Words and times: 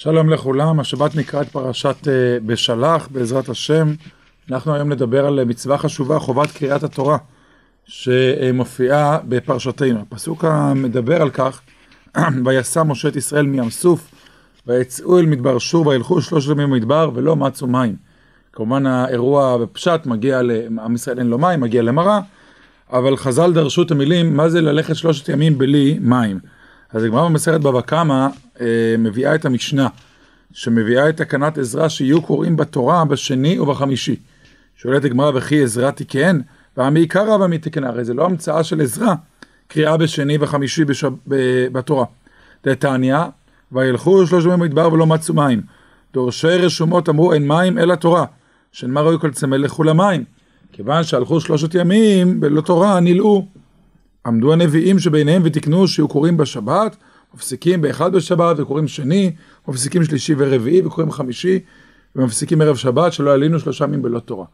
שלום 0.00 0.30
לכולם, 0.30 0.80
השבת 0.80 1.16
נקרא 1.16 1.42
את 1.42 1.48
פרשת 1.48 2.08
אה, 2.08 2.12
בשלח, 2.46 3.08
בעזרת 3.10 3.48
השם. 3.48 3.94
אנחנו 4.50 4.74
היום 4.74 4.92
נדבר 4.92 5.26
על 5.26 5.44
מצווה 5.44 5.78
חשובה, 5.78 6.18
חובת 6.18 6.50
קריאת 6.50 6.82
התורה, 6.82 7.18
שמופיעה 7.86 9.18
בפרשתנו. 9.28 10.00
הפסוק 10.00 10.44
המדבר 10.44 11.22
על 11.22 11.30
כך, 11.30 11.60
ויסע 12.44 12.82
משה 12.82 13.08
את 13.08 13.16
ישראל 13.16 13.46
מים 13.46 13.70
סוף, 13.70 14.10
ויצאו 14.66 15.18
אל 15.18 15.26
מדבר 15.26 15.58
שור, 15.58 15.86
וילכו 15.86 16.20
שלושת 16.20 16.50
ימים 16.50 16.70
במדבר, 16.70 17.10
ולא 17.14 17.36
מצאו 17.36 17.66
מים. 17.66 17.96
כמובן 18.52 18.86
האירוע 18.86 19.56
בפשט 19.56 20.06
מגיע 20.06 20.42
לעם 20.42 20.94
ישראל 20.94 21.18
אין 21.18 21.26
לו 21.26 21.38
מים, 21.38 21.60
מגיע 21.60 21.82
למראה, 21.82 22.20
אבל 22.92 23.16
חז"ל 23.16 23.52
דרשו 23.52 23.82
את 23.82 23.90
המילים, 23.90 24.36
מה 24.36 24.48
זה 24.48 24.60
ללכת 24.60 24.96
שלושת 24.96 25.28
ימים 25.28 25.58
בלי 25.58 25.98
מים? 26.00 26.38
אז 26.92 27.04
הגמרא 27.04 27.24
במסכת 27.24 27.60
בבא 27.60 27.80
קמא 27.80 28.26
אה, 28.60 28.66
מביאה 28.98 29.34
את 29.34 29.44
המשנה, 29.44 29.88
שמביאה 30.52 31.08
את 31.08 31.16
תקנת 31.16 31.58
עזרא 31.58 31.88
שיהיו 31.88 32.22
קוראים 32.22 32.56
בתורה 32.56 33.04
בשני 33.04 33.58
ובחמישי. 33.58 34.16
שואלת 34.76 35.04
הגמרא 35.04 35.30
וכי 35.34 35.62
עזרא 35.62 35.90
תיקן? 35.90 36.40
ועמי 36.76 37.00
עיקרא 37.00 37.36
ועמי 37.36 37.58
תיקן, 37.58 37.84
הרי 37.84 38.04
זה 38.04 38.14
לא 38.14 38.24
המצאה 38.24 38.64
של 38.64 38.80
עזרא, 38.80 39.14
קריאה 39.68 39.96
בשני 39.96 40.38
וחמישי 40.40 40.84
בשב, 40.84 41.12
ב, 41.28 41.34
בתורה. 41.72 42.04
דתניא, 42.64 43.18
וילכו 43.72 44.26
שלוש 44.26 44.44
ימים 44.44 44.58
במדבר 44.58 44.92
ולא 44.92 45.06
מצאו 45.06 45.34
מים. 45.34 45.62
דורשי 46.14 46.48
רשומות 46.48 47.08
אמרו 47.08 47.32
אין 47.32 47.48
מים 47.48 47.78
אלא 47.78 47.94
תורה, 47.94 48.24
שנאמר 48.72 49.04
ראוי 49.04 49.18
כל 49.20 49.30
צמא 49.30 49.56
לכו 49.56 49.84
למים. 49.84 50.24
כיוון 50.72 51.04
שהלכו 51.04 51.40
שלושת 51.40 51.74
ימים 51.74 52.40
בלא 52.40 52.60
תורה 52.60 53.00
נלאו. 53.00 53.46
עמדו 54.28 54.52
הנביאים 54.52 54.98
שביניהם 54.98 55.42
ותיקנו 55.44 55.88
שיהיו 55.88 56.08
קוראים 56.08 56.36
בשבת, 56.36 56.96
מפסיקים 57.34 57.80
באחד 57.80 58.12
בשבת 58.12 58.60
וקוראים 58.60 58.88
שני, 58.88 59.32
מפסיקים 59.68 60.04
שלישי 60.04 60.34
ורביעי 60.38 60.82
וקוראים 60.86 61.12
חמישי, 61.12 61.60
ומפסיקים 62.16 62.60
ערב 62.60 62.76
שבת 62.76 63.12
שלא 63.12 63.32
עלינו 63.32 63.60
שלושה 63.60 63.84
ימים 63.84 64.02
בלא 64.02 64.18
תורה. 64.18 64.44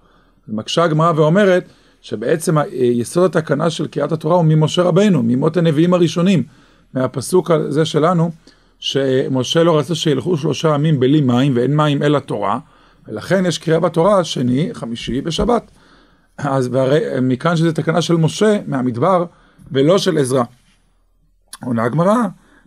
מקשה 0.48 0.84
הגמרא 0.84 1.12
ואומרת 1.16 1.68
שבעצם 2.00 2.56
יסוד 2.72 3.24
התקנה 3.24 3.70
של 3.70 3.86
קריאת 3.86 4.12
התורה 4.12 4.36
הוא 4.36 4.44
ממשה 4.44 4.82
רבנו, 4.82 5.22
ממות 5.22 5.56
הנביאים 5.56 5.94
הראשונים, 5.94 6.42
מהפסוק 6.94 7.50
הזה 7.50 7.84
שלנו, 7.84 8.30
שמשה 8.78 9.62
לא 9.62 9.78
רצה 9.78 9.94
שילכו 9.94 10.36
שלושה 10.36 10.68
ימים 10.68 11.00
בלי 11.00 11.20
מים 11.20 11.52
ואין 11.56 11.76
מים 11.76 12.02
אלא 12.02 12.18
תורה, 12.18 12.58
ולכן 13.08 13.46
יש 13.46 13.58
קריאה 13.58 13.80
בתורה 13.80 14.24
שני, 14.24 14.70
חמישי 14.72 15.20
ושבת. 15.24 15.70
אז 16.38 16.68
והרי 16.72 17.00
מכאן 17.22 17.56
שזה 17.56 17.72
תקנה 17.72 18.02
של 18.02 18.16
משה 18.16 18.58
מהמדבר, 18.66 19.24
ולא 19.72 19.98
של 19.98 20.18
עזרא. 20.18 20.42
עונה 21.62 21.84
הגמרא, 21.84 22.16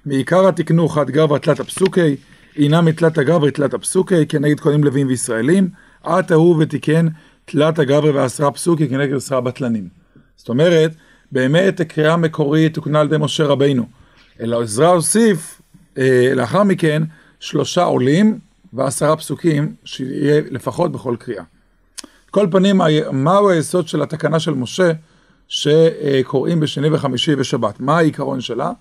מעיקר 0.06 0.48
התקנו 0.48 0.90
חד 0.90 1.10
גרבא 1.10 1.38
תלת 1.38 1.60
הפסוקי, 1.60 2.16
הנה 2.58 2.82
מתלת 2.82 3.18
הגברא 3.18 3.50
תלת 3.50 3.74
הפסוקי, 3.74 4.26
כנגד 4.26 4.60
כהנים 4.60 4.84
לווים 4.84 5.08
וישראלים, 5.08 5.70
עתה 6.04 6.36
הוא 6.36 6.56
ותיקן 6.60 7.08
תלת 7.46 7.80
הגברא 7.80 8.12
ועשרה 8.16 8.52
פסוקי 8.52 8.90
כנגד 8.90 9.16
עשרה 9.16 9.42
בטלנים. 9.42 9.88
זאת 10.36 10.50
אומרת, 10.50 10.96
באמת 11.32 11.80
הקריאה 11.80 12.14
המקורית 12.14 12.74
תוקנה 12.74 13.00
על 13.00 13.08
ידי 13.08 13.18
משה 13.20 13.46
רבינו. 13.46 13.86
אלא 14.40 14.62
עזרא 14.62 14.88
הוסיף, 14.88 15.62
אה, 15.98 16.32
לאחר 16.36 16.64
מכן, 16.64 17.04
שלושה 17.40 17.84
עולים 17.84 18.40
ועשרה 18.74 19.16
פסוקים, 19.16 19.74
שיהיה 19.86 20.42
לפחות 20.52 20.92
בכל 20.92 21.16
קריאה. 21.20 21.44
כל 22.32 22.48
פנים, 22.52 22.82
מהו 23.12 23.50
היסוד 23.50 23.88
של 23.88 24.02
התקנה 24.02 24.40
של 24.40 24.54
משה? 24.54 24.92
שקוראים 25.48 26.60
בשני 26.60 26.88
וחמישי 26.92 27.34
ושבת. 27.38 27.80
מה 27.80 27.98
העיקרון 27.98 28.42
שלה? 28.42 28.72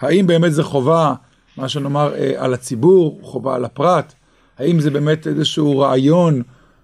האם 0.00 0.26
באמת 0.26 0.52
זה 0.52 0.62
חובה, 0.62 1.14
מה 1.56 1.68
שנאמר, 1.68 2.14
אה, 2.14 2.32
על 2.36 2.54
הציבור, 2.54 3.18
חובה 3.22 3.54
על 3.54 3.64
הפרט? 3.64 4.14
האם 4.58 4.80
זה 4.80 4.90
באמת 4.90 5.26
איזשהו 5.26 5.78
רעיון 5.78 6.42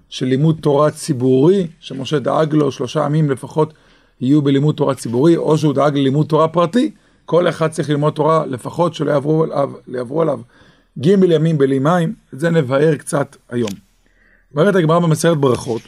של 0.08 0.26
לימוד 0.26 0.58
תורה 0.60 0.90
ציבורי, 0.90 1.66
שמשה 1.80 2.18
דאג 2.18 2.54
לו 2.54 2.72
שלושה 2.72 3.04
ימים 3.06 3.30
לפחות 3.30 3.74
יהיו 4.20 4.42
בלימוד 4.42 4.74
תורה 4.74 4.94
ציבורי, 4.94 5.36
או 5.36 5.58
שהוא 5.58 5.74
דאג 5.74 5.94
ללימוד 5.94 6.26
תורה 6.26 6.48
פרטי? 6.48 6.90
כל 7.24 7.48
אחד 7.48 7.70
צריך 7.70 7.90
ללמוד 7.90 8.12
תורה 8.12 8.46
לפחות 8.46 8.94
שלא 8.94 9.10
יעברו 9.10 9.44
עליו, 9.44 10.20
עליו 10.20 10.40
ג' 10.98 11.06
ימים 11.06 11.58
בלי 11.58 11.78
מים, 11.78 12.14
את 12.34 12.40
זה 12.40 12.50
נבהר 12.50 12.96
קצת 12.96 13.36
היום. 13.50 13.70
אומרת 14.54 14.74
הגמרא 14.74 14.98
במסכת 14.98 15.36
ברכות, 15.36 15.82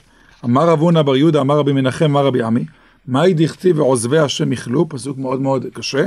אמר 0.44 0.68
רב 0.68 0.80
הונא 0.80 1.02
בר 1.02 1.16
יהודה, 1.16 1.40
אמר 1.40 1.58
רבי 1.58 1.72
מנחם, 1.72 2.04
אמר 2.04 2.26
רבי 2.26 2.42
עמי, 2.42 2.64
מהי 3.08 3.34
דכתיב 3.34 3.78
ועוזבי 3.78 4.18
השם 4.18 4.52
יכלו, 4.52 4.88
פסוק 4.88 5.18
מאוד 5.18 5.40
מאוד 5.40 5.66
קשה, 5.72 6.06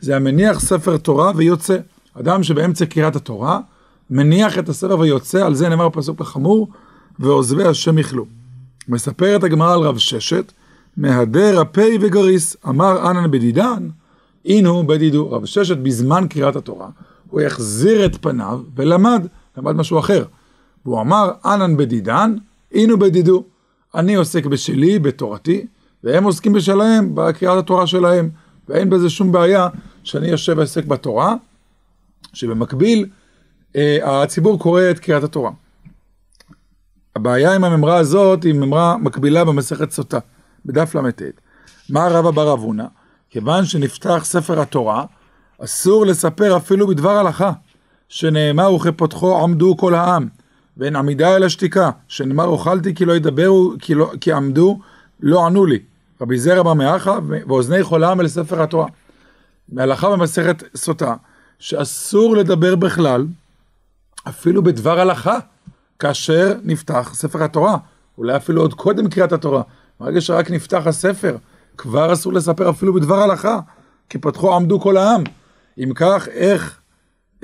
זה 0.00 0.16
המניח 0.16 0.60
ספר 0.60 0.96
תורה 0.96 1.32
ויוצא. 1.36 1.76
אדם 2.14 2.42
שבאמצע 2.42 2.86
קריאת 2.86 3.16
התורה, 3.16 3.60
מניח 4.10 4.58
את 4.58 4.68
הספר 4.68 4.98
ויוצא, 4.98 5.46
על 5.46 5.54
זה 5.54 5.68
נאמר 5.68 5.88
פסוק 5.92 6.20
החמור, 6.20 6.68
ועוזבי 7.18 7.64
השם 7.64 7.98
יכלו. 7.98 8.26
מספרת 8.88 9.44
הגמרא 9.44 9.74
על 9.74 9.80
רב 9.80 9.98
ששת, 9.98 10.52
מהדר 10.96 11.60
הפה 11.60 11.82
וגריס, 12.00 12.56
אמר 12.68 13.10
אנן 13.10 13.30
בדידן, 13.30 13.88
אינו 14.44 14.86
בדידו. 14.86 15.30
רב 15.30 15.44
ששת 15.44 15.76
בזמן 15.76 16.26
קריאת 16.30 16.56
התורה, 16.56 16.88
הוא 17.30 17.40
החזיר 17.40 18.06
את 18.06 18.16
פניו 18.16 18.60
ולמד, 18.76 19.26
למד 19.56 19.72
משהו 19.72 19.98
אחר. 19.98 20.24
והוא 20.84 21.00
אמר, 21.00 21.30
אנן 21.44 21.76
בדידן, 21.76 22.34
אינו 22.72 22.98
בדידו. 22.98 23.44
אני 23.94 24.14
עוסק 24.14 24.46
בשלי, 24.46 24.98
בתורתי, 24.98 25.66
והם 26.04 26.24
עוסקים 26.24 26.52
בשלהם, 26.52 27.14
בקריאת 27.14 27.58
התורה 27.58 27.86
שלהם, 27.86 28.30
ואין 28.68 28.90
בזה 28.90 29.10
שום 29.10 29.32
בעיה 29.32 29.68
שאני 30.04 30.28
יושב 30.28 30.54
ועסק 30.58 30.84
בתורה, 30.84 31.34
שבמקביל 32.32 33.06
אה, 33.76 34.22
הציבור 34.22 34.58
קורא 34.58 34.82
את 34.90 34.98
קריאת 34.98 35.24
התורה. 35.24 35.50
הבעיה 37.16 37.54
עם 37.54 37.64
הממרה 37.64 37.96
הזאת 37.96 38.42
היא 38.42 38.54
ממרה 38.54 38.96
מקבילה 38.96 39.44
במסכת 39.44 39.90
סוטה, 39.90 40.18
בדף 40.66 40.94
ל"ט. 40.94 41.22
מה 41.90 42.08
רבא 42.08 42.30
בר 42.30 42.52
אבונה? 42.52 42.86
כיוון 43.30 43.64
שנפתח 43.64 44.20
ספר 44.24 44.60
התורה, 44.60 45.04
אסור 45.58 46.06
לספר 46.06 46.56
אפילו 46.56 46.86
בדבר 46.86 47.10
הלכה, 47.10 47.52
שנאמר 48.08 48.74
וכפותחו 48.74 49.42
עמדו 49.42 49.76
כל 49.76 49.94
העם, 49.94 50.28
ואין 50.76 50.96
עמידה 50.96 51.36
אלא 51.36 51.48
שתיקה, 51.48 51.90
שנאמר 52.08 52.44
אוכלתי 52.44 52.94
כי 52.94 53.04
לא 53.04 53.12
ידברו, 53.12 53.72
כי, 53.78 53.94
לא, 53.94 54.12
כי 54.20 54.32
עמדו, 54.32 54.78
לא 55.20 55.46
ענו 55.46 55.66
לי. 55.66 55.78
רבי 56.22 56.38
זרע 56.38 56.62
בר 56.62 56.74
מאחה 56.74 57.18
ואוזני 57.48 57.82
חולם 57.82 58.20
אל 58.20 58.28
ספר 58.28 58.62
התורה. 58.62 58.86
מהלכה 59.68 60.10
במסכת 60.10 60.62
סוטה, 60.76 61.14
שאסור 61.58 62.36
לדבר 62.36 62.76
בכלל, 62.76 63.26
אפילו 64.28 64.62
בדבר 64.62 65.00
הלכה, 65.00 65.38
כאשר 65.98 66.54
נפתח 66.64 67.10
ספר 67.14 67.42
התורה, 67.42 67.76
אולי 68.18 68.36
אפילו 68.36 68.60
עוד 68.60 68.74
קודם 68.74 69.08
קריאת 69.08 69.32
התורה. 69.32 69.62
ברגע 70.00 70.20
שרק 70.20 70.50
נפתח 70.50 70.82
הספר, 70.86 71.36
כבר 71.76 72.12
אסור 72.12 72.32
לספר 72.32 72.70
אפילו 72.70 72.94
בדבר 72.94 73.18
הלכה, 73.22 73.58
כי 74.08 74.18
פתחו 74.18 74.54
עמדו 74.54 74.80
כל 74.80 74.96
העם. 74.96 75.22
אם 75.78 75.92
כך, 75.94 76.28
איך 76.28 76.78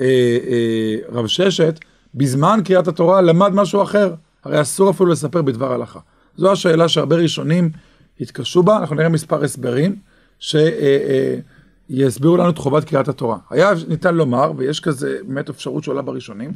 אה, 0.01 0.05
אה, 0.47 0.95
רב 1.11 1.27
ששת, 1.27 1.79
בזמן 2.15 2.59
קריאת 2.65 2.87
התורה, 2.87 3.21
למד 3.21 3.53
משהו 3.53 3.83
אחר? 3.83 4.13
הרי 4.43 4.61
אסור 4.61 4.89
אפילו 4.89 5.09
לספר 5.09 5.41
בדבר 5.41 5.73
הלכה. 5.73 5.99
זו 6.35 6.51
השאלה 6.51 6.87
שהרבה 6.87 7.15
ראשונים 7.15 7.71
התקשו 8.19 8.63
בה, 8.63 8.77
אנחנו 8.77 8.95
נראה 8.95 9.09
מספר 9.09 9.43
הסברים 9.43 9.95
שיסבירו 10.39 12.37
לנו 12.37 12.49
את 12.49 12.57
חובת 12.57 12.83
קריאת 12.83 13.07
התורה. 13.07 13.37
היה 13.49 13.71
ניתן 13.87 14.15
לומר, 14.15 14.51
ויש 14.57 14.79
כזה 14.79 15.17
באמת 15.27 15.49
אפשרות 15.49 15.83
שעולה 15.83 16.01
בראשונים, 16.01 16.51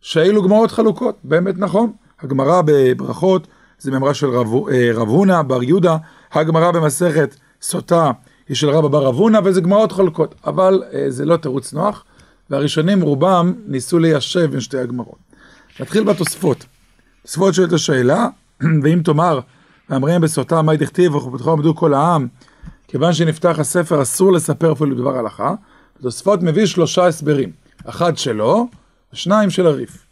שאלו 0.00 0.42
גמרות 0.42 0.70
חלוקות, 0.70 1.18
באמת 1.24 1.58
נכון. 1.58 1.92
הגמרא 2.20 2.62
בברכות 2.64 3.46
זה 3.78 3.90
ממרה 3.90 4.14
של 4.14 4.26
רב, 4.26 4.68
אה, 4.68 4.90
רב 4.94 5.08
הונא 5.08 5.42
בר 5.42 5.62
יהודה, 5.62 5.96
הגמרא 6.32 6.70
במסכת 6.70 7.36
סוטה 7.62 8.10
היא 8.48 8.56
של 8.56 8.70
רבא 8.70 8.88
בר 8.88 9.06
רב 9.06 9.14
הונא, 9.14 9.40
וזה 9.44 9.60
גמרות 9.60 9.92
חלוקות, 9.92 10.34
אבל 10.46 10.82
אה, 10.92 11.10
זה 11.10 11.24
לא 11.24 11.36
תירוץ 11.36 11.72
נוח, 11.72 12.04
והראשונים 12.50 13.00
רובם 13.00 13.52
ניסו 13.66 13.98
ליישב 13.98 14.50
בין 14.50 14.60
שתי 14.60 14.78
הגמרות. 14.78 15.18
נתחיל 15.80 16.04
בתוספות. 16.04 16.64
תוספות 17.22 17.54
שואלת 17.54 17.72
השאלה, 17.72 18.28
ואם 18.82 19.00
תאמר 19.04 19.40
ואמרים 19.90 20.20
בסוטה 20.20 20.62
מה 20.62 20.76
דכתיב 20.76 21.14
וכבודכו 21.14 21.52
עמדו 21.52 21.74
כל 21.74 21.94
העם, 21.94 22.28
כיוון 22.88 23.12
שנפתח 23.12 23.58
הספר 23.58 24.02
אסור 24.02 24.32
לספר 24.32 24.72
אפילו 24.72 24.96
דבר 24.96 25.18
הלכה, 25.18 25.54
תוספות 26.02 26.42
מביא 26.42 26.66
שלושה 26.66 27.06
הסברים, 27.06 27.52
אחד 27.84 28.16
שלו 28.16 28.68
ושניים 29.12 29.50
של 29.50 29.66
הריף. 29.66 30.06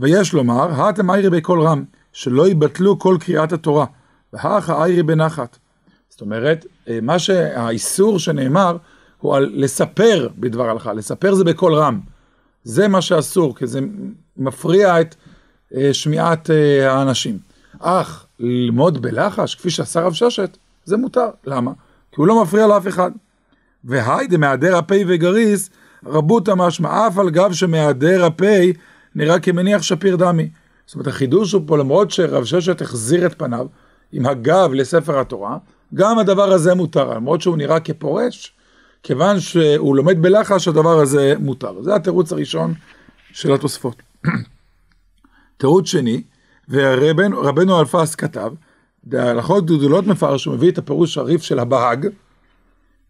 ויש 0.00 0.32
לומר, 0.32 0.70
האתם 0.82 1.10
איירי 1.10 1.30
בקול 1.30 1.62
רם, 1.62 1.84
שלא 2.12 2.48
יבטלו 2.48 2.98
כל 2.98 3.16
קריאת 3.20 3.52
התורה, 3.52 3.86
והכה 4.32 4.84
איירי 4.84 5.02
בנחת. 5.02 5.58
זאת 6.08 6.20
אומרת, 6.20 6.66
אה, 6.88 6.98
מה 7.02 7.18
שהאיסור 7.18 8.18
שנאמר 8.18 8.76
הוא 9.18 9.36
על 9.36 9.50
לספר 9.54 10.28
בדבר 10.38 10.70
הלכה, 10.70 10.92
לספר 10.92 11.34
זה 11.34 11.44
בקול 11.44 11.74
רם. 11.74 12.00
זה 12.64 12.88
מה 12.88 13.02
שאסור, 13.02 13.56
כי 13.56 13.66
זה 13.66 13.80
מפריע 14.36 15.00
את 15.00 15.14
אה, 15.74 15.94
שמיעת 15.94 16.50
אה, 16.50 16.92
האנשים. 16.92 17.38
אך 17.80 18.26
ללמוד 18.40 19.02
בלחש, 19.02 19.54
כפי 19.54 19.70
שעשה 19.70 20.00
רב 20.00 20.12
ששת, 20.12 20.56
זה 20.84 20.96
מותר. 20.96 21.28
למה? 21.46 21.72
כי 22.12 22.16
הוא 22.16 22.26
לא 22.26 22.42
מפריע 22.42 22.66
לאף 22.66 22.88
אחד. 22.88 23.10
והי 23.84 24.26
דמהדר 24.26 24.76
הפה 24.76 24.94
וגריס, 25.06 25.70
רבותא 26.06 26.54
משמע, 26.56 27.06
אף 27.06 27.18
על 27.18 27.30
גב 27.30 27.52
שמהיעדר 27.52 28.24
הפה 28.24 28.56
נראה 29.14 29.40
כמניח 29.40 29.82
שפיר 29.82 30.16
דמי. 30.16 30.50
זאת 30.86 30.94
אומרת, 30.94 31.06
החידוש 31.06 31.52
הוא 31.52 31.62
פה, 31.66 31.78
למרות 31.78 32.10
שרב 32.10 32.44
ששת 32.44 32.82
החזיר 32.82 33.26
את 33.26 33.38
פניו 33.38 33.66
עם 34.12 34.26
הגב 34.26 34.70
לספר 34.72 35.18
התורה, 35.18 35.58
גם 35.94 36.18
הדבר 36.18 36.52
הזה 36.52 36.74
מותר, 36.74 37.14
למרות 37.14 37.40
שהוא 37.40 37.56
נראה 37.56 37.80
כפורש, 37.80 38.52
כיוון 39.02 39.40
שהוא 39.40 39.96
לומד 39.96 40.22
בלחש, 40.22 40.68
הדבר 40.68 41.00
הזה 41.00 41.34
מותר. 41.38 41.82
זה 41.82 41.94
התירוץ 41.94 42.32
הראשון 42.32 42.74
של 43.32 43.52
התוספות. 43.52 44.02
תירוץ 45.58 45.86
שני, 45.86 46.22
ורבנו 46.70 47.80
אלפס 47.80 48.14
כתב, 48.14 48.52
בהלכות 49.04 49.66
גדולות 49.66 50.06
מפרש, 50.06 50.44
הוא 50.44 50.54
מביא 50.54 50.70
את 50.70 50.78
הפירוש 50.78 51.18
הריף 51.18 51.42
של 51.42 51.58
הבהג, 51.58 52.08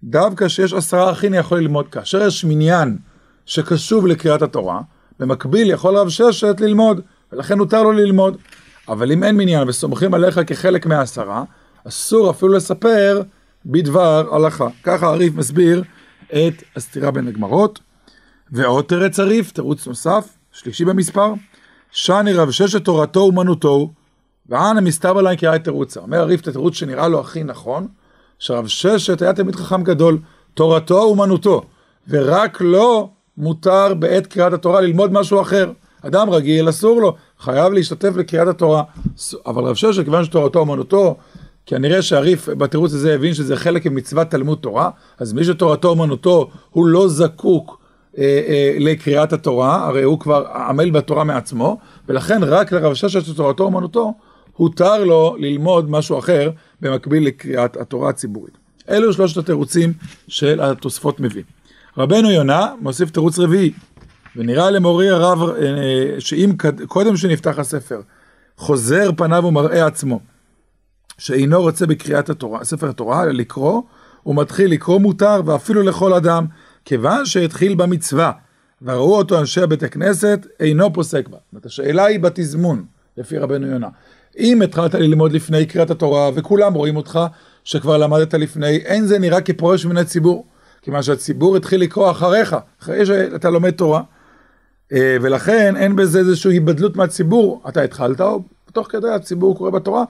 דווקא 0.05 0.49
שיש 0.49 0.72
עשרה 0.72 1.12
אחים 1.12 1.34
יכול 1.34 1.58
ללמוד, 1.58 1.88
כאשר 1.88 2.26
יש 2.26 2.44
מניין 2.44 2.99
שקשוב 3.46 4.06
לקריאת 4.06 4.43
התורה, 4.43 4.81
במקביל 5.19 5.70
יכול 5.70 5.96
רב 5.96 6.08
ששת 6.08 6.56
ללמוד, 6.60 7.00
ולכן 7.32 7.58
מותר 7.58 7.82
לו 7.82 7.93
ללמוד. 7.93 8.37
אבל 8.88 9.12
אם 9.12 9.25
אין 9.25 9.37
מניין 9.37 9.69
וסומכים 9.69 10.14
עליך 10.14 10.40
כחלק 10.46 10.87
מהעשרה, 10.87 11.44
אסור 11.88 12.31
אפילו 12.31 12.52
לספר 12.52 13.22
בדבר 13.66 14.34
הלכה. 14.34 14.69
ככה 14.82 15.06
הריף 15.06 15.34
מסביר 15.34 15.82
את 16.26 16.62
הסתירה 16.76 17.11
בין 17.11 17.28
הגמרות. 17.28 17.81
ועוד 18.52 18.84
תרץ 18.84 19.20
הריף, 19.20 19.52
תירוץ 19.52 19.87
נוסף, 19.87 20.28
שלישי 20.52 20.84
במספר, 20.84 21.32
שאני 21.90 22.32
רב 22.32 22.50
ששת 22.50 22.85
תורתו 22.85 23.20
אומנותו, 23.20 23.90
ואנא 24.49 24.81
מסתבר 24.81 25.23
להם 25.23 25.37
כי 25.37 25.46
היה 25.46 25.58
תירוצה. 25.58 26.00
אומר 26.00 26.19
הריף 26.19 26.40
את 26.40 26.49
התירוץ 26.49 26.75
שנראה 26.75 27.08
לו 27.08 27.20
הכי 27.20 27.44
נכון, 27.44 27.87
שרב 28.38 28.67
ששת 28.67 29.23
היה 29.23 29.32
תלמיד 29.32 29.56
חכם 29.56 29.82
גדול, 29.82 30.19
תורתו 30.55 31.02
אומנותו, 31.02 31.62
ורק 32.08 32.61
לו 32.61 33.11
מותר 33.37 33.94
בעת 33.94 34.26
קריאת 34.26 34.52
התורה 34.52 34.81
ללמוד 34.81 35.12
משהו 35.12 35.40
אחר. 35.40 35.73
אדם 36.02 36.31
רגיל, 36.31 36.69
אסור 36.69 37.00
לו, 37.00 37.14
חייב 37.38 37.73
להשתתף 37.73 38.17
לקריאת 38.17 38.49
התורה. 38.49 38.82
אבל 39.46 39.64
רב 39.64 39.75
ששת, 39.75 40.05
כיוון 40.05 40.25
שתורתו 40.25 40.58
אומנותו, 40.58 41.17
כנראה 41.67 42.02
שהריף 42.02 42.49
בתירוץ 42.49 42.93
הזה 42.93 43.14
הבין 43.14 43.35
שזה 43.35 43.56
חלק 43.56 43.87
ממצוות 43.87 44.31
תלמוד 44.31 44.58
תורה, 44.58 44.90
אז 45.19 45.32
מי 45.32 45.44
שתורתו 45.44 45.88
אומנותו, 45.88 46.50
הוא 46.70 46.87
לא 46.87 47.08
זקוק 47.08 47.79
לקריאת 48.78 49.32
התורה, 49.32 49.87
הרי 49.87 50.02
הוא 50.02 50.20
כבר 50.20 50.46
עמל 50.69 50.90
בתורה 50.90 51.25
מעצמו, 51.25 51.78
ולכן 52.08 52.40
רק 52.43 52.72
לרב 52.72 52.94
ששת 52.94 53.25
שתורתו 53.25 53.64
אומנותו, 53.64 54.14
הותר 54.52 55.05
לו 55.05 55.37
ללמוד 55.38 55.90
משהו 55.90 56.19
אחר 56.19 56.50
במקביל 56.81 57.26
לקריאת 57.26 57.76
התורה 57.76 58.10
הציבורית. 58.10 58.58
אלו 58.90 59.12
שלושת 59.12 59.37
התירוצים 59.37 59.93
של 60.28 60.60
התוספות 60.60 61.20
מביא. 61.20 61.43
רבנו 61.99 62.31
יונה 62.31 62.66
מוסיף 62.81 63.10
תירוץ 63.10 63.38
רביעי, 63.38 63.72
ונראה 64.37 64.70
למורי 64.70 65.11
הרב 65.11 65.43
אה, 65.43 66.16
שאם 66.19 66.52
קודם 66.87 67.16
שנפתח 67.16 67.58
הספר 67.58 68.00
חוזר 68.56 69.11
פניו 69.16 69.44
ומראה 69.44 69.87
עצמו 69.87 70.20
שאינו 71.19 71.61
רוצה 71.61 71.87
בקריאת 71.87 72.31
התורה, 72.31 72.64
ספר 72.64 72.88
התורה, 72.88 73.26
לקרוא, 73.26 73.82
הוא 74.22 74.37
מתחיל 74.37 74.72
לקרוא 74.72 74.99
מותר 74.99 75.40
ואפילו 75.44 75.82
לכל 75.82 76.14
אדם, 76.14 76.46
כיוון 76.88 77.26
שהתחיל 77.26 77.75
במצווה 77.75 78.32
וראו 78.82 79.19
אותו 79.19 79.40
אנשי 79.40 79.67
בית 79.67 79.82
הכנסת, 79.82 80.46
אינו 80.61 80.93
פוסק 80.93 81.29
בה. 81.29 81.37
זאת 81.37 81.52
אומרת, 81.52 81.67
השאלה 81.67 82.05
היא 82.05 82.20
בתזמון, 82.20 82.85
לפי 83.17 83.38
רבנו 83.38 83.67
יונה. 83.67 83.88
אם 84.38 84.62
התחלת 84.62 84.94
ללמוד 84.94 85.32
לפני 85.32 85.67
קריאת 85.67 85.90
התורה 85.90 86.31
וכולם 86.35 86.75
רואים 86.75 86.96
אותך 86.96 87.20
שכבר 87.64 87.96
למדת 87.96 88.35
לפני, 88.35 88.76
אין 88.76 89.06
זה 89.06 89.19
נראה 89.19 89.40
כפורש 89.40 89.87
מן 89.87 89.96
הציבור. 89.96 90.46
כיוון 90.82 91.02
שהציבור 91.02 91.56
התחיל 91.56 91.81
לקרוא 91.81 92.11
אחריך, 92.11 92.56
אחרי 92.82 93.06
שאתה 93.06 93.50
לומד 93.50 93.70
תורה. 93.70 94.02
אה, 94.93 95.17
ולכן 95.23 95.76
אין 95.76 95.96
בזה 95.96 96.19
איזושהי 96.19 96.52
היבדלות 96.52 96.96
מהציבור. 96.96 97.62
אתה 97.69 97.82
התחלת, 97.82 98.20
או 98.20 98.43
תוך 98.73 98.87
כדי 98.90 99.11
הציבור 99.11 99.56
קורא 99.56 99.70
בתורה, 99.70 100.05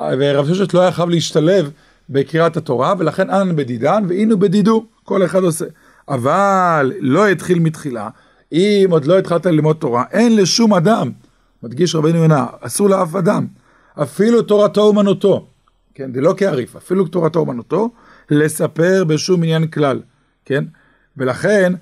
ורב 0.00 0.48
ששת 0.48 0.74
לא 0.74 0.80
היה 0.80 0.92
חייב 0.92 1.08
להשתלב 1.08 1.70
בקריאת 2.10 2.56
התורה, 2.56 2.94
ולכן 2.98 3.30
אנן 3.30 3.56
בדידן 3.56 4.04
ואינו 4.08 4.38
בדידו, 4.38 4.86
כל 5.04 5.24
אחד 5.24 5.42
עושה. 5.42 5.64
אבל 6.08 6.92
לא 7.00 7.28
התחיל 7.28 7.58
מתחילה, 7.58 8.08
אם 8.52 8.86
עוד 8.90 9.04
לא 9.04 9.18
התחלת 9.18 9.46
ללמוד 9.46 9.76
תורה, 9.76 10.04
אין 10.10 10.36
לשום 10.36 10.74
אדם, 10.74 11.10
מדגיש 11.62 11.94
רבינו 11.94 12.18
יונה, 12.18 12.46
אסור 12.60 12.90
לאף 12.90 13.14
אדם, 13.14 13.46
אפילו 14.02 14.42
תורתו 14.42 14.80
אומנותו, 14.80 15.46
כן, 15.94 16.14
זה 16.14 16.20
לא 16.20 16.34
כעריף, 16.36 16.76
אפילו 16.76 17.06
תורתו 17.06 17.38
אומנותו, 17.38 17.90
לספר 18.30 19.04
בשום 19.04 19.42
עניין 19.42 19.66
כלל, 19.66 20.00
כן? 20.44 20.64
ולכן, 21.16 21.72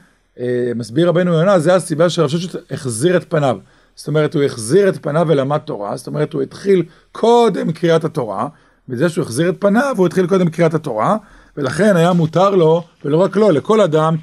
אה, 0.40 0.72
מסביר 0.74 1.08
רבנו 1.08 1.32
יונה, 1.32 1.58
זה 1.58 1.74
הסיבה 1.74 2.10
שרב 2.10 2.28
ששת 2.28 2.72
החזיר 2.72 3.16
את 3.16 3.30
פניו. 3.30 3.58
זאת 3.94 4.08
אומרת, 4.08 4.34
הוא 4.34 4.42
החזיר 4.42 4.88
את 4.88 5.02
פניו 5.02 5.26
ולמד 5.28 5.58
תורה, 5.58 5.96
זאת 5.96 6.06
אומרת, 6.06 6.32
הוא 6.32 6.42
התחיל 6.42 6.82
קודם 7.12 7.72
קריאת 7.72 8.04
התורה, 8.04 8.48
בזה 8.88 9.08
שהוא 9.08 9.22
החזיר 9.22 9.48
את 9.48 9.56
פניו, 9.60 9.94
הוא 9.96 10.06
התחיל 10.06 10.26
קודם 10.26 10.48
קריאת 10.50 10.74
התורה, 10.74 11.16
ולכן 11.56 11.96
היה 11.96 12.12
מותר 12.12 12.50
לו, 12.50 12.82
ולא 13.04 13.16
רק 13.16 13.36
לו, 13.36 13.50
לכל 13.50 13.80
אדם, 13.80 14.16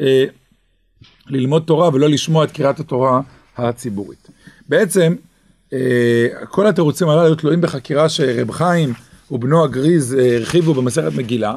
אה, 0.00 0.24
ללמוד 1.28 1.62
תורה 1.66 1.90
ולא 1.92 2.08
לשמוע 2.08 2.44
את 2.44 2.50
קריאת 2.50 2.80
התורה 2.80 3.20
הציבורית. 3.56 4.28
בעצם, 4.68 5.14
אה, 5.72 6.26
כל 6.50 6.66
התירוצים 6.66 7.08
הללו 7.08 7.34
תלויים 7.34 7.60
בחקירה 7.60 8.08
שרב 8.08 8.50
חיים 8.50 8.92
ובנו 9.30 9.64
הגריז 9.64 10.14
אה, 10.14 10.36
הרחיבו 10.36 10.74
במסכת 10.74 11.12
מגילה, 11.16 11.56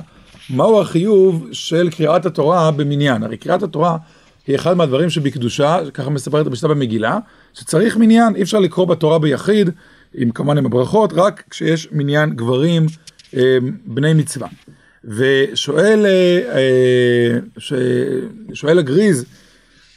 מהו 0.49 0.81
החיוב 0.81 1.47
של 1.51 1.89
קריאת 1.89 2.25
התורה 2.25 2.71
במניין. 2.71 3.23
הרי 3.23 3.37
קריאת 3.37 3.63
התורה 3.63 3.97
היא 4.47 4.55
אחד 4.55 4.77
מהדברים 4.77 5.09
שבקדושה, 5.09 5.77
ככה 5.93 6.09
מספרת 6.09 6.47
המשנה 6.47 6.69
במגילה, 6.69 7.17
שצריך 7.53 7.97
מניין, 7.97 8.35
אי 8.35 8.41
אפשר 8.41 8.59
לקרוא 8.59 8.85
בתורה 8.85 9.19
ביחיד, 9.19 9.69
עם 10.13 10.31
כמובן 10.31 10.57
עם 10.57 10.65
הברכות, 10.65 11.13
רק 11.13 11.43
כשיש 11.49 11.87
מניין 11.91 12.29
גברים 12.29 12.85
אה, 13.37 13.57
בני 13.85 14.13
מצווה. 14.13 14.47
ושואל 15.05 16.05
שואל 18.53 18.79
הגריז, 18.79 19.25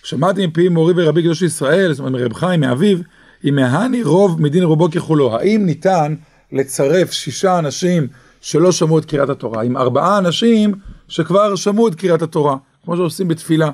שמעתי 0.03 0.47
מפי 0.47 0.69
מורי 0.69 0.93
ורבי 0.97 1.23
קדוש 1.23 1.43
ישראל, 1.43 1.93
זאת 1.93 2.01
אומרת 2.01 2.13
מרב 2.13 2.33
חיים, 2.33 2.61
מאביו, 2.61 2.99
אם 3.45 3.55
מהני 3.55 4.03
רוב 4.03 4.43
מדין 4.43 4.63
רובו 4.63 4.91
ככולו, 4.91 5.37
האם 5.37 5.67
ניתן 5.67 6.15
לצרף 6.53 7.13
שישה 7.13 7.59
אנשים 7.59 8.07
שלא 8.41 8.73
שמעו 8.73 8.99
את 8.99 9.05
קריאת 9.05 9.29
התורה, 9.29 9.63
עם 9.63 9.77
ארבעה 9.77 10.19
אנשים 10.19 10.75
שכבר 11.09 11.57
שמעו 11.57 11.89
את 11.89 11.95
קריאת 11.95 12.23
התורה, 12.23 12.57
כמו 12.85 12.97
שעושים 12.97 13.29
בתפילה. 13.29 13.71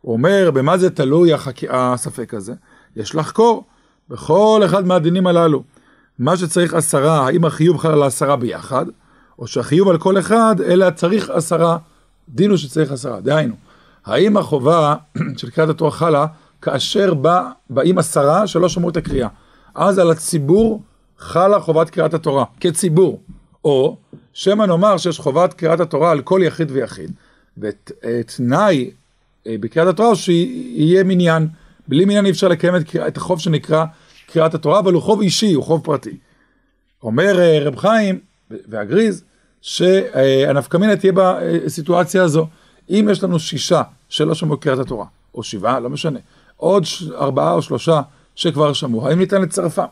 הוא 0.00 0.12
אומר, 0.12 0.50
במה 0.54 0.78
זה 0.78 0.90
תלוי 0.90 1.32
החק... 1.32 1.64
הספק 1.70 2.34
הזה? 2.34 2.52
יש 2.96 3.14
לחקור 3.14 3.64
בכל 4.10 4.62
אחד 4.64 4.86
מהדינים 4.86 5.26
הללו. 5.26 5.62
מה 6.18 6.36
שצריך 6.36 6.74
עשרה, 6.74 7.26
האם 7.26 7.44
החיוב 7.44 7.78
חל 7.78 7.92
על 7.92 8.02
העשרה 8.02 8.36
ביחד, 8.36 8.86
או 9.38 9.46
שהחיוב 9.46 9.88
על 9.88 9.98
כל 9.98 10.18
אחד, 10.18 10.56
אלא 10.66 10.90
צריך 10.90 11.30
עשרה, 11.30 11.78
דין 12.28 12.50
הוא 12.50 12.56
שצריך 12.56 12.92
עשרה. 12.92 13.20
דהיינו, 13.20 13.54
האם 14.04 14.36
החובה 14.36 14.94
של 15.38 15.50
קריאת 15.50 15.68
התורה 15.68 15.90
חלה 15.90 16.26
כאשר 16.62 17.14
בא, 17.14 17.48
באים 17.70 17.98
עשרה 17.98 18.46
שלא 18.46 18.68
שמעו 18.68 18.88
את 18.88 18.96
הקריאה? 18.96 19.28
אז 19.74 19.98
על 19.98 20.10
הציבור 20.10 20.82
חלה 21.18 21.60
חובת 21.60 21.90
קריאת 21.90 22.14
התורה, 22.14 22.44
כציבור. 22.60 23.20
או 23.64 23.96
שמא 24.32 24.64
נאמר 24.64 24.96
שיש 24.96 25.18
חובת 25.18 25.52
קריאת 25.52 25.80
התורה 25.80 26.10
על 26.10 26.22
כל 26.22 26.40
יחיד 26.44 26.70
ויחיד, 26.70 27.12
ותנאי 27.58 28.90
אה, 29.46 29.56
בקריאת 29.60 29.88
התורה 29.88 30.16
שיהיה 30.16 31.04
מניין. 31.04 31.48
בלי 31.88 32.04
מניין 32.04 32.26
אי 32.26 32.30
אפשר 32.30 32.48
לקיים 32.48 32.76
את, 32.76 32.96
את 32.96 33.16
החוב 33.16 33.40
שנקרא 33.40 33.84
קריאת 34.32 34.54
התורה, 34.54 34.78
אבל 34.78 34.92
הוא 34.92 35.02
חוב 35.02 35.20
אישי, 35.20 35.52
הוא 35.52 35.64
חוב 35.64 35.84
פרטי. 35.84 36.16
אומר 37.02 37.40
אה, 37.40 37.58
רב 37.60 37.76
חיים 37.76 38.18
והגריז, 38.68 39.24
שהנפקמינה 39.60 40.96
תהיה 40.96 41.12
בסיטואציה 41.14 42.22
הזו. 42.22 42.46
אם 42.90 43.08
יש 43.10 43.24
לנו 43.24 43.38
שישה 43.38 43.82
שלא 44.08 44.34
שמעו 44.34 44.56
קריאת 44.56 44.78
התורה, 44.78 45.06
או 45.34 45.42
שבעה, 45.42 45.80
לא 45.80 45.90
משנה, 45.90 46.18
עוד 46.56 46.84
ארבעה 47.14 47.52
או 47.52 47.62
שלושה 47.62 48.00
שכבר 48.34 48.72
שמעו, 48.72 49.08
האם 49.08 49.18
ניתן 49.18 49.42
לצרפם? 49.42 49.84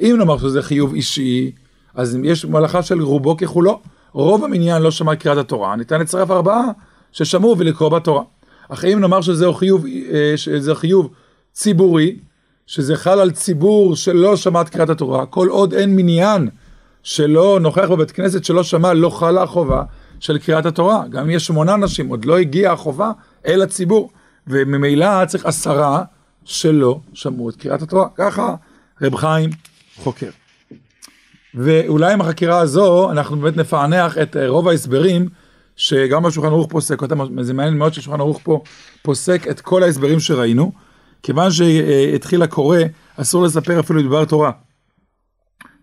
אם 0.00 0.14
נאמר 0.18 0.38
שזה 0.38 0.62
חיוב 0.62 0.94
אישי, 0.94 1.52
אז 1.94 2.16
אם 2.16 2.24
יש 2.24 2.44
מלאכה 2.44 2.82
של 2.82 3.02
רובו 3.02 3.36
ככולו, 3.36 3.80
רוב 4.12 4.44
המניין 4.44 4.82
לא 4.82 4.90
שמע 4.90 5.16
קריאת 5.16 5.38
התורה, 5.38 5.76
ניתן 5.76 6.00
לצרף 6.00 6.30
ארבעה 6.30 6.64
ששמעו 7.12 7.58
ולקרוא 7.58 7.88
בתורה. 7.88 8.22
אך 8.68 8.84
אם 8.84 9.00
נאמר 9.00 9.20
שזהו 9.20 9.54
חיוב, 9.54 9.86
אה, 9.86 10.32
שזה 10.36 10.74
חיוב 10.74 11.10
ציבורי, 11.52 12.16
שזה 12.66 12.96
חל 12.96 13.20
על 13.20 13.30
ציבור 13.30 13.96
שלא 13.96 14.36
שמע 14.36 14.60
את 14.60 14.68
קריאת 14.68 14.90
התורה, 14.90 15.26
כל 15.26 15.48
עוד 15.48 15.74
אין 15.74 15.96
מניין 15.96 16.48
שלא 17.04 17.58
נוכח 17.60 17.90
בבית 17.90 18.10
כנסת 18.10 18.44
שלא 18.44 18.62
שמע, 18.62 18.94
לא 18.94 19.10
חלה 19.10 19.42
החובה 19.42 19.82
של 20.20 20.38
קריאת 20.38 20.66
התורה. 20.66 21.02
גם 21.10 21.22
אם 21.22 21.30
יש 21.30 21.46
שמונה 21.46 21.74
אנשים, 21.74 22.08
עוד 22.08 22.24
לא 22.24 22.38
הגיעה 22.38 22.72
החובה 22.72 23.10
אל 23.46 23.62
הציבור. 23.62 24.10
וממילא 24.46 25.24
צריך 25.24 25.46
עשרה 25.46 26.02
שלא 26.44 27.00
שמעו 27.14 27.50
את 27.50 27.56
קריאת 27.56 27.82
התורה. 27.82 28.06
ככה 28.14 28.54
רב 29.02 29.16
חיים 29.16 29.50
חוקר. 29.96 30.30
ואולי 31.54 32.12
עם 32.12 32.20
החקירה 32.20 32.58
הזו 32.58 33.10
אנחנו 33.10 33.36
באמת 33.36 33.56
נפענח 33.56 34.18
את 34.18 34.36
רוב 34.46 34.68
ההסברים 34.68 35.28
שגם 35.76 36.22
בשולחן 36.22 36.48
ערוך 36.48 36.70
פוסק 36.70 37.00
זה 37.40 37.54
מעניין 37.54 37.78
מאוד 37.78 37.94
ששולחן 37.94 38.20
ערוך 38.20 38.40
פה 38.42 38.62
פוסק 39.02 39.46
את 39.50 39.60
כל 39.60 39.82
ההסברים 39.82 40.20
שראינו, 40.20 40.72
כיוון 41.22 41.50
שהתחיל 41.50 42.42
הקורא, 42.42 42.78
אסור 43.16 43.42
לספר 43.42 43.80
אפילו 43.80 44.02
דבר 44.02 44.24
תורה. 44.24 44.50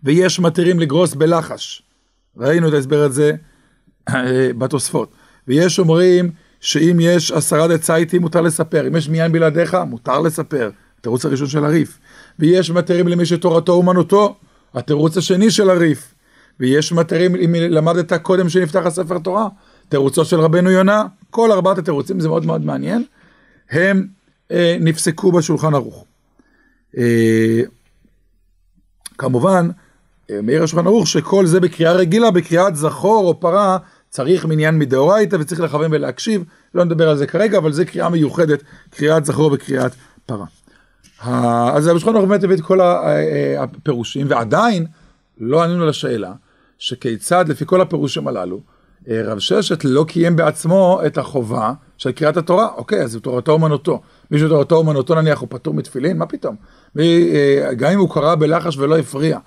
ויש 0.04 0.40
מתירים 0.40 0.80
לגרוס 0.80 1.14
בלחש. 1.14 1.82
ראינו 2.36 2.68
את 2.68 2.74
ההסבר 2.74 3.02
הזה 3.02 3.32
אה, 4.08 4.50
בתוספות. 4.58 5.12
ויש 5.48 5.78
אומרים 5.78 6.30
שאם 6.60 6.96
יש 7.00 7.32
עשרה 7.32 7.68
דצייטים 7.68 8.22
מותר 8.22 8.40
לספר, 8.40 8.88
אם 8.88 8.96
יש 8.96 9.08
מיין 9.08 9.32
בלעדיך 9.32 9.76
מותר 9.86 10.20
לספר, 10.20 10.70
התירוץ 10.98 11.24
הראשון 11.24 11.46
של 11.46 11.64
הריף. 11.64 11.98
ויש 12.38 12.70
מתירים 12.70 13.08
למי 13.08 13.26
שתורתו 13.26 13.72
אומנותו, 13.72 14.36
התירוץ 14.74 15.16
השני 15.16 15.50
של 15.50 15.70
הריף. 15.70 16.14
ויש 16.60 16.92
מתירים 16.92 17.36
אם 17.36 17.54
למדת 17.54 18.12
קודם 18.12 18.48
שנפתח 18.48 18.86
הספר 18.86 19.18
תורה, 19.18 19.48
תירוצו 19.88 20.24
של 20.24 20.40
רבנו 20.40 20.70
יונה, 20.70 21.04
כל 21.30 21.52
ארבעת 21.52 21.78
התירוצים, 21.78 22.20
זה 22.20 22.28
מאוד 22.28 22.46
מאוד 22.46 22.64
מעניין, 22.64 23.04
הם 23.70 24.06
אה, 24.50 24.76
נפסקו 24.80 25.32
בשולחן 25.32 25.74
ערוך. 25.74 26.04
אה, 26.98 27.60
כמובן, 29.18 29.68
אה, 30.32 30.42
מאיר 30.42 30.62
השולחן 30.62 30.86
ערוך 30.86 31.06
שכל 31.06 31.46
זה 31.46 31.60
בקריאה 31.60 31.92
רגילה, 31.92 32.30
בקריאת 32.30 32.76
זכור 32.76 33.28
או 33.28 33.40
פרה, 33.40 33.78
צריך 34.10 34.44
מניין 34.44 34.78
מדאורייתא 34.78 35.36
וצריך 35.40 35.60
לכוון 35.60 35.90
ולהקשיב, 35.90 36.44
לא 36.74 36.84
נדבר 36.84 37.08
על 37.08 37.16
זה 37.16 37.26
כרגע, 37.26 37.58
אבל 37.58 37.72
זה 37.72 37.84
קריאה 37.84 38.08
מיוחדת, 38.08 38.62
קריאת 38.90 39.24
זכור 39.24 39.50
וקריאת 39.52 39.92
פרה. 40.26 40.46
אז 41.74 41.86
השולחן 41.86 42.16
ערוך 42.16 42.28
באמת 42.28 42.44
הביא 42.44 42.56
את 42.56 42.60
כל 42.60 42.80
אה, 42.80 43.62
הפירושים, 43.62 44.26
ועדיין 44.30 44.86
לא 45.40 45.62
ענינו 45.62 45.86
לשאלה, 45.86 46.32
שכיצד 46.78 47.48
לפי 47.48 47.64
כל 47.66 47.80
הפירושים 47.80 48.28
הללו, 48.28 48.60
אה, 49.08 49.22
רב 49.24 49.38
ששת 49.38 49.84
לא 49.84 50.04
קיים 50.08 50.36
בעצמו 50.36 51.00
את 51.06 51.18
החובה 51.18 51.72
של 51.98 52.12
קריאת 52.12 52.36
התורה, 52.36 52.68
אוקיי, 52.76 53.02
אז 53.02 53.18
תורתו 53.22 53.52
אומנותו. 53.52 54.00
מי 54.30 54.38
שתורתו 54.38 54.76
אומנותו 54.76 55.14
נניח 55.14 55.38
הוא 55.38 55.48
פטור 55.50 55.74
מתפילין, 55.74 56.18
מה 56.18 56.26
פתאום? 56.26 56.56
גם 57.76 57.90
אם 57.92 57.98
הוא 57.98 58.10
קרא 58.14 58.34
בלחש 58.34 58.76
ולא 58.76 58.98
הפריע. 58.98 59.38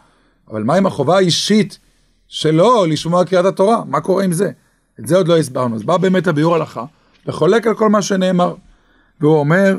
אבל 0.49 0.63
מה 0.63 0.75
עם 0.75 0.85
החובה 0.85 1.17
האישית 1.17 1.79
שלו 2.27 2.85
לשמוע 2.85 3.25
קריאת 3.25 3.45
התורה? 3.45 3.83
מה 3.85 4.01
קורה 4.01 4.23
עם 4.23 4.31
זה? 4.31 4.51
את 4.99 5.07
זה 5.07 5.17
עוד 5.17 5.27
לא 5.27 5.37
הסברנו. 5.37 5.75
אז 5.75 5.83
בא 5.83 5.97
באמת 5.97 6.27
הביאור 6.27 6.55
הלכה 6.55 6.85
וחולק 7.27 7.67
על 7.67 7.75
כל 7.75 7.89
מה 7.89 8.01
שנאמר. 8.01 8.53
והוא 9.21 9.39
אומר, 9.39 9.77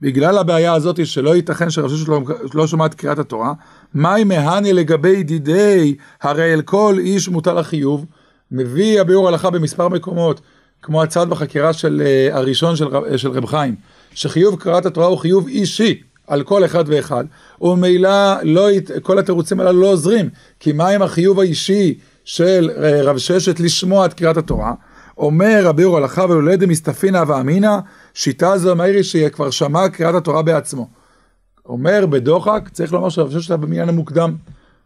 בגלל 0.00 0.38
הבעיה 0.38 0.74
הזאת 0.74 1.06
שלא 1.06 1.36
ייתכן 1.36 1.70
שרשות 1.70 1.98
שלו 1.98 2.20
לא 2.54 2.66
שומעת 2.66 2.94
קריאת 2.94 3.18
התורה, 3.18 3.52
מהי 3.94 4.24
מהני 4.24 4.72
לגבי 4.72 5.22
דידי, 5.22 5.96
הרי 6.22 6.54
אל 6.54 6.62
כל 6.62 6.96
איש 6.98 7.28
מוטל 7.28 7.58
החיוב, 7.58 8.06
מביא 8.50 9.00
הביאור 9.00 9.28
הלכה 9.28 9.50
במספר 9.50 9.88
מקומות, 9.88 10.40
כמו 10.82 11.02
הצד 11.02 11.30
בחקירה 11.30 11.72
של 11.72 12.02
uh, 12.04 12.36
הראשון 12.36 12.76
של, 12.76 12.86
רב, 12.86 13.16
של 13.16 13.30
רב 13.30 13.46
חיים, 13.46 13.74
שחיוב 14.14 14.60
קריאת 14.60 14.86
התורה 14.86 15.06
הוא 15.06 15.18
חיוב 15.18 15.48
אישי. 15.48 16.02
על 16.28 16.42
כל 16.42 16.64
אחד 16.64 16.84
ואחד, 16.86 17.24
וממילא 17.60 18.42
לא, 18.42 18.68
כל 19.02 19.18
התירוצים 19.18 19.60
הללו 19.60 19.80
לא 19.80 19.86
עוזרים, 19.86 20.28
כי 20.60 20.72
מה 20.72 20.88
עם 20.88 21.02
החיוב 21.02 21.40
האישי 21.40 21.98
של 22.24 22.70
אה, 22.76 23.02
רב 23.02 23.18
ששת 23.18 23.60
לשמוע 23.60 24.06
את 24.06 24.14
קריאת 24.14 24.36
התורה? 24.36 24.74
אומר 25.18 25.60
רבי 25.64 25.84
אור 25.84 25.96
הלכה 25.96 26.24
ולולדה 26.24 26.66
מסתפינה 26.66 27.22
ואמינא, 27.26 27.78
שיטה 28.14 28.58
זו 28.58 28.76
מאירי 28.76 29.04
שכבר 29.04 29.50
שמע 29.50 29.88
קריאת 29.88 30.14
התורה 30.14 30.42
בעצמו. 30.42 30.88
אומר 31.66 32.06
בדוחק, 32.06 32.68
צריך 32.72 32.92
לומר 32.92 33.08
שרב 33.08 33.30
ששת 33.30 33.50
היה 33.50 33.56
במניין 33.56 33.88
המוקדם. 33.88 34.34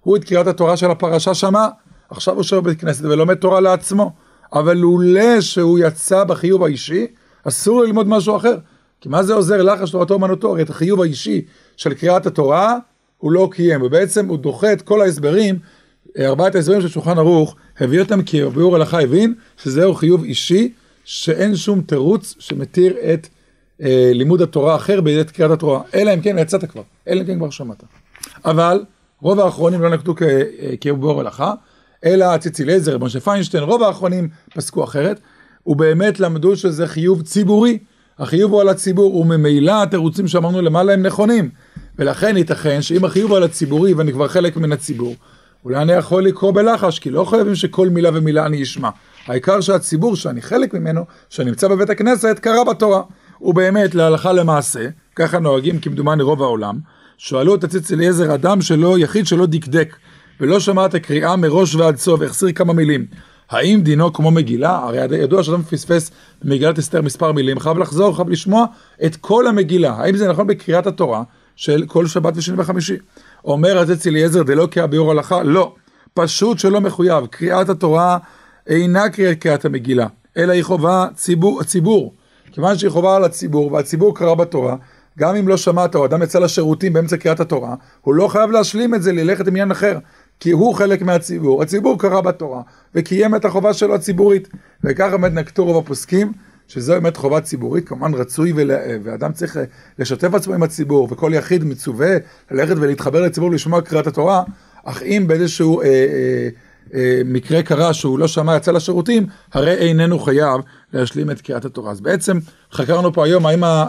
הוא 0.01 0.17
את 0.17 0.25
קריאת 0.25 0.47
התורה 0.47 0.77
של 0.77 0.91
הפרשה 0.91 1.35
שמע, 1.35 1.67
עכשיו 2.11 2.35
הוא 2.35 2.43
שואל 2.43 2.61
בבית 2.61 2.81
כנסת 2.81 3.05
ולומד 3.05 3.35
תורה 3.35 3.61
לעצמו. 3.61 4.13
אבל 4.53 4.77
לולא 4.77 5.41
שהוא 5.41 5.79
יצא 5.79 6.25
בחיוב 6.25 6.65
האישי, 6.65 7.07
אסור 7.49 7.83
ללמוד 7.83 8.09
משהו 8.09 8.37
אחר. 8.37 8.57
כי 9.03 9.09
מה 9.09 9.23
זה 9.23 9.35
עוזר 9.35 9.63
לך 9.63 9.87
שתורתו 9.87 10.15
אומנותו? 10.15 10.51
הרי 10.51 10.63
את 10.63 10.71
החיוב 10.71 11.01
האישי 11.01 11.43
של 11.77 11.95
קריאת 11.95 12.27
התורה 12.27 12.79
הוא 13.19 13.33
לא 13.33 13.49
קיים, 13.53 13.83
ובעצם 13.83 14.29
הוא 14.29 14.39
דוחה 14.39 14.73
את 14.73 14.83
כל 14.83 15.01
ההסברים, 15.01 15.59
ארבעת 16.19 16.55
ההסברים 16.55 16.81
של 16.81 16.89
שולחן 16.89 17.19
ערוך, 17.19 17.57
הביא 17.81 18.01
אותם 18.01 18.23
כי 18.23 18.45
ביאור 18.45 18.77
הלכה 18.77 19.01
הבין 19.01 19.35
שזהו 19.63 19.95
חיוב 19.95 20.25
אישי, 20.25 20.73
שאין 21.05 21.57
שום 21.57 21.81
תירוץ 21.81 22.35
שמתיר 22.39 22.97
את 23.15 23.29
אה, 23.83 24.11
לימוד 24.15 24.43
התורה 24.43 24.77
אחר 24.77 25.01
בעת 25.01 25.31
קריאת 25.31 25.51
התורה, 25.51 25.81
אלא 25.95 26.15
אם 26.15 26.21
כן 26.21 26.39
יצאת 26.39 26.65
כבר, 26.65 26.83
אלא 27.09 27.21
אם 27.21 27.27
כן 27.27 27.39
כבר 27.39 27.51
שמעת. 27.51 27.83
אבל 28.45 28.85
רוב 29.21 29.41
האחרונים 29.41 29.83
לא 29.83 29.91
נקטו 29.91 30.15
כביאור 30.81 31.21
הלכה, 31.21 31.53
אלא 32.05 32.37
ציצי 32.37 32.65
לייזר, 32.65 32.99
משה 32.99 33.21
פיינשטיין, 33.21 33.63
רוב 33.63 33.83
האחרונים 33.83 34.29
פסקו 34.55 34.85
אחרת, 34.85 35.21
ובאמת 35.67 36.21
למדו 36.21 36.57
שזה 36.57 36.87
חיוב 36.87 37.23
ציבורי. 37.23 37.79
החיוב 38.19 38.53
הוא 38.53 38.61
על 38.61 38.69
הציבור, 38.69 39.17
וממילא 39.17 39.83
התירוצים 39.83 40.29
שאמרנו 40.29 40.63
למעלה 40.63 40.93
הם 40.93 41.03
נכונים. 41.03 41.51
ולכן 41.99 42.37
ייתכן 42.37 42.83
שאם 42.83 43.05
החיוב 43.05 43.31
הוא 43.31 43.37
על 43.37 43.43
הציבורי 43.43 43.95
ואני 43.95 44.13
כבר 44.13 44.29
חלק 44.29 44.57
מן 44.57 44.73
הציבור, 44.73 45.15
אולי 45.65 45.83
אני 45.83 45.93
יכול 45.93 46.25
לקרוא 46.25 46.53
בלחש, 46.53 46.99
כי 46.99 47.11
לא 47.11 47.25
חייבים 47.25 47.55
שכל 47.55 47.89
מילה 47.89 48.11
ומילה 48.15 48.47
אני 48.47 48.63
אשמע. 48.63 48.89
העיקר 49.27 49.61
שהציבור 49.61 50.17
שאני 50.17 50.43
חלק 50.43 50.75
ממנו, 50.75 51.05
שנמצא 51.31 51.69
בבית 51.69 51.91
הכנסת, 51.91 52.39
קרא 52.39 52.65
בתורה. 52.65 53.03
ובאמת, 53.41 53.95
להלכה 53.95 54.33
למעשה, 54.33 54.89
ככה 55.17 55.39
נוהגים 55.39 55.79
כמדומני 55.79 56.23
רוב 56.23 56.43
העולם, 56.43 56.79
שואלו 57.19 57.55
את 57.55 57.65
הציץ 57.65 57.93
אליעזר, 57.93 58.35
אדם 58.35 58.63
שלא, 58.63 58.99
יחיד 58.99 59.27
שלא 59.27 59.47
דקדק, 59.47 59.97
ולא 60.41 60.61
שמע 60.61 60.87
את 60.87 60.95
הקריאה 60.95 61.37
מראש 61.37 61.75
ועד 61.75 61.97
סוף, 61.97 62.23
החסיר 62.23 62.53
כמה 62.53 62.73
מילים. 62.73 63.07
האם 63.53 63.81
דינו 63.83 64.13
כמו 64.13 64.31
מגילה? 64.31 64.79
הרי 64.79 65.19
ידוע 65.19 65.43
שאדם 65.43 65.63
פספס 65.63 66.11
במגילת 66.43 66.79
אסתר 66.79 67.03
מספר 67.03 67.33
מילים, 67.33 67.61
חייב 67.61 67.79
לחזור, 67.79 68.17
חייב 68.17 68.29
לשמוע 68.29 68.65
את 69.05 69.17
כל 69.17 69.47
המגילה. 69.47 69.93
האם 69.93 70.17
זה 70.17 70.29
נכון 70.29 70.47
בקריאת 70.47 70.87
התורה 70.87 71.23
של 71.57 71.85
כל 71.87 72.07
שבת 72.07 72.33
ושני 72.37 72.55
וחמישי? 72.59 72.97
אומר 73.45 73.79
הזץ 73.79 74.07
אליעזר 74.07 74.43
דלא 74.43 74.69
כהביאור 74.71 75.11
הלכה? 75.11 75.43
לא. 75.43 75.75
פשוט 76.15 76.59
שלא 76.59 76.81
מחויב. 76.81 77.27
קריאת 77.27 77.69
התורה 77.69 78.19
אינה 78.67 79.09
קריאת 79.41 79.65
המגילה, 79.65 80.07
אלא 80.37 80.53
היא 80.53 80.63
חובה 80.63 81.07
ציבור. 81.15 81.63
ציבור. 81.63 82.15
כיוון 82.53 82.79
שהיא 82.79 82.91
חובה 82.91 83.17
על 83.17 83.25
הציבור, 83.25 83.73
והציבור 83.73 84.17
קרא 84.17 84.35
בתורה, 84.35 84.77
גם 85.19 85.37
אם 85.37 85.49
לא 85.49 85.57
שמעת 85.57 85.95
או 85.95 86.05
אדם 86.05 86.23
יצא 86.23 86.39
לשירותים 86.39 86.93
באמצע 86.93 87.17
קריאת 87.17 87.41
התורה, 87.41 87.75
הוא 88.01 88.15
לא 88.15 88.29
חייב 88.29 88.51
להשלים 88.51 88.95
את 88.95 89.03
זה, 89.03 89.13
ללכת 89.13 89.47
עם 89.47 89.55
עניין 89.55 89.71
אחר. 89.71 89.99
כי 90.43 90.51
הוא 90.51 90.75
חלק 90.75 91.03
מהציבור, 91.03 91.63
הציבור 91.63 91.99
קרא 91.99 92.21
בתורה 92.21 92.63
וקיים 92.95 93.35
את 93.35 93.45
החובה 93.45 93.75
שלו 93.75 93.95
הציבורית. 93.95 94.49
וככה 94.85 95.17
באמת 95.17 95.33
נקטו 95.33 95.65
רוב 95.65 95.77
הפוסקים 95.77 96.33
שזו 96.69 96.93
באמת 96.93 97.17
חובה 97.17 97.41
ציבורית, 97.41 97.89
כמובן 97.89 98.15
רצוי 98.15 98.53
ול... 98.57 98.71
ואדם 99.03 99.33
צריך 99.33 99.59
לשתף 99.99 100.35
עצמו 100.35 100.55
עם 100.55 100.63
הציבור 100.63 101.09
וכל 101.11 101.31
יחיד 101.35 101.65
מצווה 101.65 102.17
ללכת 102.51 102.75
ולהתחבר 102.77 103.21
לציבור 103.21 103.51
לשמוע 103.51 103.81
קריאת 103.81 104.07
התורה 104.07 104.43
אך 104.85 105.03
אם 105.03 105.25
באיזשהו 105.27 105.81
אה, 105.81 105.87
אה, 105.87 106.49
אה, 106.95 107.23
מקרה 107.25 107.63
קרה 107.63 107.95
שהוא 107.95 108.19
לא 108.19 108.29
שמע 108.29 108.57
יצא 108.57 108.73
לשירותים 108.73 109.27
הרי 109.53 109.75
איננו 109.75 110.19
חייב 110.19 110.61
להשלים 110.93 111.31
את 111.31 111.41
קריאת 111.41 111.65
התורה. 111.65 111.91
אז 111.91 112.01
בעצם 112.01 112.39
חקרנו 112.73 113.13
פה 113.13 113.25
היום 113.25 113.47
האם 113.47 113.65
אה, 113.65 113.87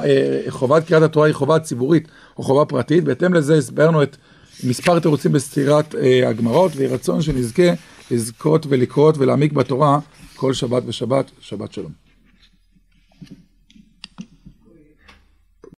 חובת 0.49 0.87
קריאת 0.87 1.03
התורה 1.03 1.27
היא 1.27 1.35
חובה 1.35 1.59
ציבורית 1.59 2.07
או 2.37 2.43
חובה 2.43 2.65
פרטית, 2.65 3.03
בהתאם 3.03 3.33
לזה 3.33 3.57
הסברנו 3.57 4.03
את 4.03 4.17
מספר 4.63 4.99
תירוצים 4.99 5.31
בסתירת 5.31 5.95
אה, 5.95 6.29
הגמרות, 6.29 6.71
ויהי 6.75 6.87
רצון 6.93 7.21
שנזכה 7.21 7.71
לזכות 8.11 8.65
ולקרות 8.69 9.17
ולהעמיק 9.17 9.53
בתורה 9.53 9.99
כל 10.35 10.53
שבת 10.53 10.83
ושבת, 10.85 11.31
שבת 11.41 11.73
שלום. 11.73 12.02